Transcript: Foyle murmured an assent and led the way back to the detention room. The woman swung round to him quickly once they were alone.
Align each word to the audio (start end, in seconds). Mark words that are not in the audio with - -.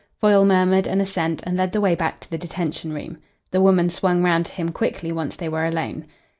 Foyle 0.19 0.45
murmured 0.45 0.87
an 0.87 0.99
assent 0.99 1.41
and 1.45 1.55
led 1.55 1.73
the 1.73 1.79
way 1.79 1.93
back 1.93 2.19
to 2.21 2.31
the 2.31 2.37
detention 2.39 2.91
room. 2.91 3.19
The 3.51 3.61
woman 3.61 3.91
swung 3.91 4.23
round 4.23 4.47
to 4.47 4.51
him 4.51 4.71
quickly 4.71 5.11
once 5.11 5.35
they 5.35 5.47
were 5.47 5.63
alone. 5.63 6.07